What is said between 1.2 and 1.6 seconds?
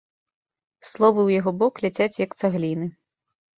ў яго